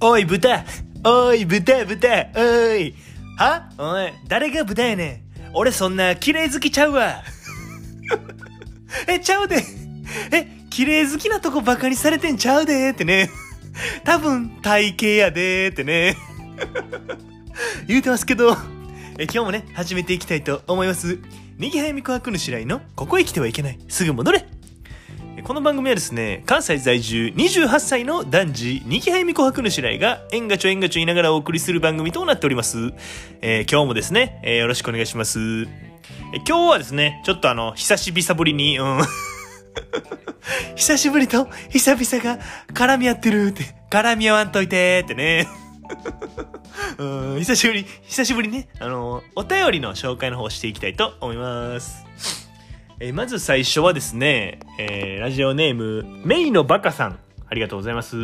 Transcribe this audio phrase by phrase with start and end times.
[0.00, 0.64] おい、豚。
[1.04, 2.28] おい、豚、豚。
[2.36, 2.94] おい。
[3.38, 3.70] は？
[3.78, 5.50] おい、誰が豚やねん。
[5.54, 7.22] 俺そんな綺麗好きちゃうわ。
[9.08, 9.64] え、ちゃうで。
[10.32, 13.30] え、綺麗好きなとこバカにされてんちゃうでってね。
[14.04, 16.16] 多分、体型やでってね。
[17.88, 18.54] 言うてますけど、
[19.18, 21.18] え今日もね、始めていきたいと思います。
[21.56, 23.78] にぎはやみこはくぬしらいの、ここへ来てはいけない。
[23.88, 24.46] すぐ戻れ。
[25.46, 32.92] この番組はですね、関西在住28歳の男児、にぎはやみこはくぬしらいが、えんがちょえんがちょ言いながらお送りする番組となっております。
[33.42, 35.38] えー今日もですね、えーよろしくお願いします。
[35.62, 35.68] え
[36.44, 38.98] 今日はですね、ちょっとあの、久しぶりに、うん。
[40.74, 42.42] 久しぶりと久々が
[42.74, 45.46] 絡み合ってるって、絡み合わんといてってね。
[46.98, 52.45] うん、久しぶり、久しぶりね、あの、お便りの紹介の方していきたいと思います。
[53.00, 57.18] えーまず最初はですね、えーラジオネーム、メイのバカさん。
[57.48, 58.16] ありがとうございます。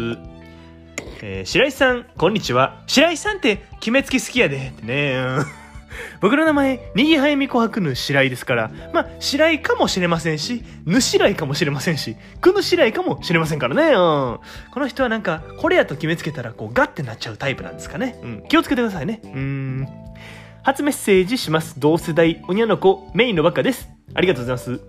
[1.23, 2.83] えー白井さん、こんにちは。
[2.87, 4.57] 白井さんって決めつけ好きやで。
[4.69, 5.15] ってね。
[5.16, 5.45] うん
[6.23, 13.89] 僕の名前、にぎはやみこはくぬ白井ですから、まあ、白井かもしれませんし、ぬしらいかもしれませんし、くぬしらいかもしれませんからね。
[13.89, 13.93] うん。
[13.93, 14.41] こ
[14.77, 18.18] の人はなんか、これやと決めつけたら、こう、ガッてなっちゃうタイプなんですかね。
[18.23, 18.45] うん。
[18.49, 19.21] 気をつけてくださいね。
[19.23, 19.87] うん。
[20.65, 21.80] 初メッセージします。
[21.80, 23.88] 同世代、おにゃの子、メインのバカです。
[24.15, 24.80] ありがとうございます。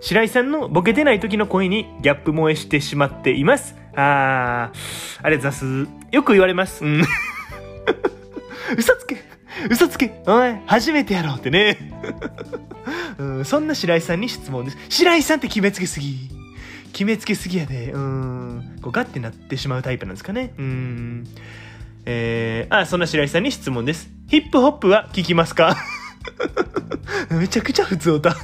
[0.00, 3.76] 白井さんのボケてない時の声にギャップ萌えしてしまっています。
[3.94, 5.88] あー、ありがとうございます。
[6.12, 6.82] よく言われます。
[6.82, 7.02] うん。
[8.78, 9.22] 嘘つけ
[9.70, 11.76] 嘘つけおい、初めてやろうってね。
[13.18, 14.78] うん、そんな白井さんに質問です。
[14.88, 16.30] 白井さんって決めつけすぎ。
[16.94, 17.92] 決めつけすぎやで。
[17.92, 18.78] うん。
[18.80, 20.54] こうガッてなってしまうタイプなんですかね。
[20.56, 21.24] うん。
[22.06, 24.10] えー、あ、そんな白井さんに質問です。
[24.32, 25.76] ヒップホップは聞きますか？
[27.30, 28.34] めちゃくちゃ普通歌。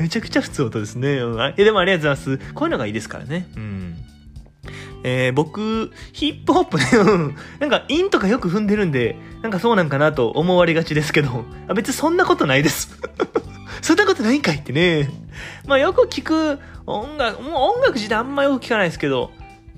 [0.00, 1.18] めちゃくちゃ普通音ですね。
[1.58, 2.52] えでもありがとうございます。
[2.54, 3.46] こういうのがいいですからね。
[3.54, 3.96] うん。
[5.04, 12.98] えー僕、ヒップホップね、う んなんか、インとかよく踏んでるんで、なんかそうなんかなと思われがちですけど、あ別にそんなことないです。
[13.82, 15.10] そんなことないんかいってね。
[15.66, 19.32] まあよく聞く音楽、もう音楽自体あんまよく聞かないですけど、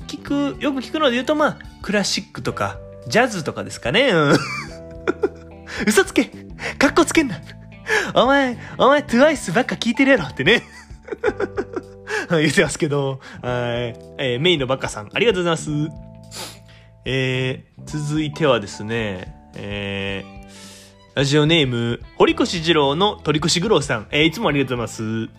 [0.07, 4.11] 聞く、よく聞くので言うとまあ、クラシックとか、ジャズとかですかね。
[4.11, 4.37] うん
[5.87, 6.27] 嘘つけ
[6.79, 7.41] かっこつけんな
[8.15, 10.63] お前、お前、トゥワイスばっか聞いてるやろってね。
[12.31, 13.97] 言ってますけど、はい。
[14.19, 15.71] えーメインのバカさん、ありがとうございます。
[17.05, 20.47] えー、続いてはですね、えー、
[21.15, 25.31] ラジオネーム、堀越二郎の鳥越五郎さん、えーいつもありがとうございます。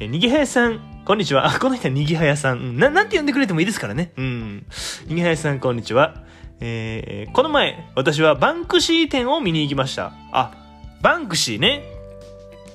[0.00, 1.46] えー、にぎはやさん、こんにちは。
[1.46, 2.58] あ、この人はにぎはやさん。
[2.58, 4.12] うんな、なんて呼んでくれてもいいですからね。
[4.16, 4.66] うん。
[5.06, 6.22] にぎはやさん、こんにちは。
[6.64, 10.12] えーこの前、私はバンクシー展を見に行きました。
[10.30, 10.52] あ、
[11.00, 11.82] バンクシーね。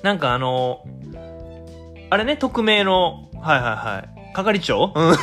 [0.02, 0.84] なんかあの
[2.10, 4.34] あれね、匿名の、はいはいはい。
[4.34, 4.92] 係長？
[4.94, 5.14] うん。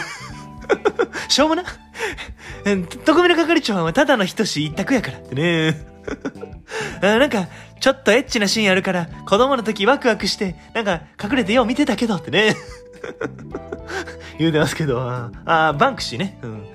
[1.29, 1.63] しょうもな。
[2.65, 5.85] う ん匿名の係長はただの人し一択やからってね。
[7.03, 7.47] あなんか、
[7.79, 12.55] ちょっとエッチなシーンあるから、子供の時ワクワクして、なんか隠れてよう見てたけどってね。
[14.39, 16.39] 言うてますけど、ああ、バンクシーね。
[16.41, 16.65] うん。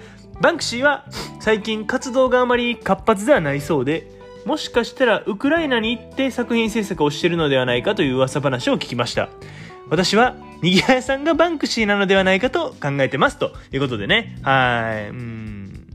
[0.40, 1.04] バンクシーは
[1.40, 4.10] 最近活動があまり活発ではないそうで、
[4.46, 9.28] もしかしたらウクライナに行って作品制作をしているのではないかという噂話を聞きました。
[9.90, 13.38] 私は、にぎはやさんがバンクシーなのではないかと考えてます。
[13.38, 14.38] ということでね。
[14.42, 15.10] はい。
[15.10, 15.86] うん。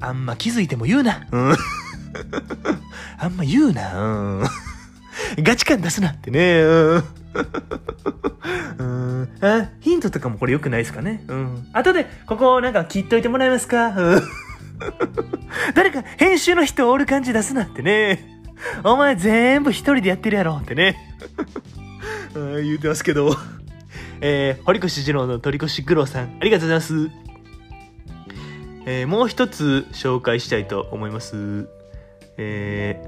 [0.00, 1.26] あんま気づいても言うな。
[1.30, 1.56] うん。
[3.18, 3.94] あんま言うな。
[3.94, 4.44] うん。
[5.38, 6.60] ガチ感出すなってね。
[6.60, 7.04] うん。
[8.78, 8.85] うん。
[9.40, 11.24] あ、ヒントとかもこれ良くないですかね？
[11.28, 11.66] うん。
[11.72, 13.88] 後で、ここなんか切っといてもらえますか？
[13.88, 14.22] うん。
[15.74, 18.42] 誰か編集の人おる感じ出すなってね。
[18.84, 20.96] お前全部一人でやってるやろってね。
[22.34, 23.36] うん言うてますけど。
[24.22, 27.10] えー、堀越二郎の鳥越九郎さん、ありがとうございます。
[28.86, 31.68] えーもう一つ紹介したいと思います。
[32.38, 33.02] え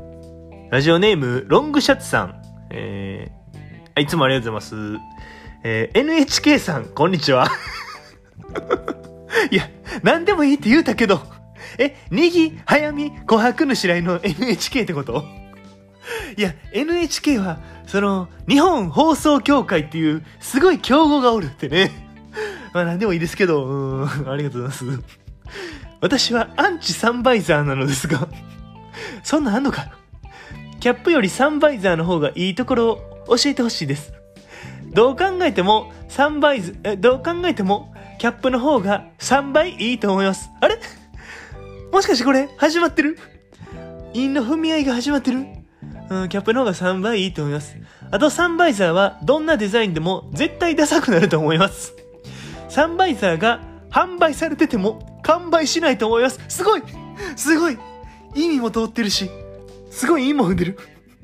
[0.69, 2.43] ー、ラジオネーム、ロングシャツさん。
[2.71, 5.03] えーいつもありがとうございます。
[5.65, 7.49] えー NHK さん、こんにちは。
[9.51, 9.69] いや、
[10.03, 11.21] なんでもいいって言うたけど、
[11.79, 15.25] え、にぎ、はやみ、琥珀の白井の NHK ってこと？
[16.37, 21.91] いや、NHK は、その、日本放送協会っていう、すごい競合がおるってね。
[22.73, 25.03] まあ、なんでもいいですけど、うん、ありがとうございます。
[26.01, 28.29] 私はアンチサンバイザーなのですが、
[29.25, 29.91] そんなんあんのか？
[30.79, 32.93] キャップよりサンバイザーの方がいいところ
[33.27, 34.13] を教えてほしいです。
[34.93, 40.51] どう考えても、サンバイズ、えどう考えても、キャップの方が3倍いいと思います。
[40.61, 40.79] あれ？
[41.93, 43.19] もしかしてこれ、始まってる？
[44.15, 45.39] 韻の踏み合いが始まってる？
[46.11, 47.77] うん、キャップの方が3倍いいと思います。
[48.11, 51.95] あと、サンバイザーはどんなデザインでも絶対ダサくなると思います。
[52.69, 56.41] サンバイザーが販売されてても完売しないと思います。
[56.49, 56.83] すごい
[57.37, 57.79] すごい
[58.35, 59.31] 意味も通ってるし、
[59.91, 60.79] すごい意味も踏んでる。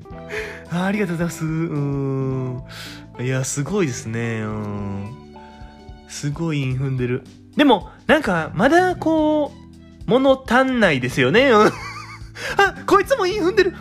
[0.71, 1.45] あありがとうございます。
[1.45, 2.54] うーん。
[3.19, 4.41] いや、すごいですね。
[4.41, 5.15] うん。
[6.07, 7.23] すごい韻踏んでる。
[7.55, 9.53] でも、なんか、まだこ
[10.07, 11.49] う、物足んないですよね。
[11.49, 11.67] うん。
[11.67, 11.71] あ、
[12.85, 13.73] こいつも韻踏んでる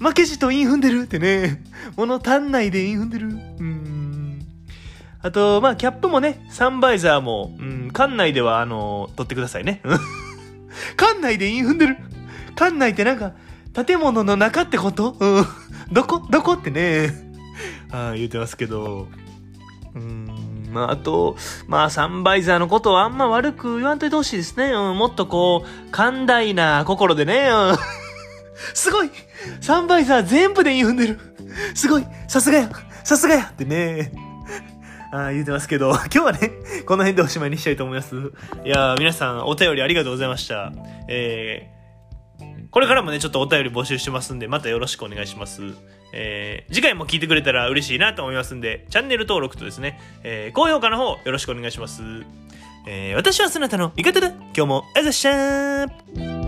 [0.00, 1.62] 負けじと韻踏んでるってね。
[1.96, 3.28] 物足んないで韻踏んでる。
[3.28, 4.40] うん。
[5.22, 9.80] あと、まあ、キャップもね、サンバイザーも、うん、館内では、あの、取ってくださいね。
[9.84, 9.98] う ん
[10.96, 11.96] 館内で韻踏んでる。
[12.56, 13.32] 館内ってなんか、
[13.72, 15.16] 建物の中ってこと？
[15.18, 15.46] うん。
[15.92, 16.18] どこ？
[16.30, 17.23] どこってね。
[17.94, 19.06] ああ、言ってますけど。
[19.94, 20.68] うん。
[20.72, 21.36] まあ、あと、
[21.68, 24.72] まあ、サンバイザーのことはあんま悪く言わんといてほしいですね。
[24.72, 24.98] うん。
[24.98, 27.48] もっとこう、寛大な心でね。
[27.48, 27.76] うん。
[28.74, 29.10] すごい
[29.60, 31.20] サンバイザー全部で韻踏んでる。
[31.74, 32.68] すごいさすがや
[33.04, 34.10] さすがやってね。
[35.12, 36.50] あ、言うてますけど、 今日はね、
[36.86, 38.16] この辺でおしまいにしたいと思います。
[38.64, 40.72] いや、皆さんお便りありがとうございました。
[41.08, 41.73] えー、
[42.74, 45.62] これからもね、ちょっとお便り募集してますんで、またよろしくお願いします。
[46.12, 52.02] えー、次回も聞いてくれたら嬉しいなと思いますんで、チャンネル登録とですね、えー、高評価の方よろしくお願いします。
[52.88, 56.43] えー、私はそなたの味方だ今日もあざっしゃー